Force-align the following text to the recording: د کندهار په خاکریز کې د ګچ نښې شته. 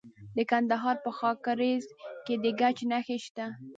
د 0.35 0.37
کندهار 0.51 0.95
په 1.05 1.11
خاکریز 1.17 1.85
کې 2.25 2.33
د 2.43 2.45
ګچ 2.59 2.77
نښې 2.91 3.17
شته. 3.25 3.45